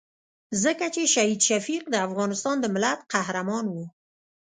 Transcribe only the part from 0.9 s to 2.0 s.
چې شهید شفیق د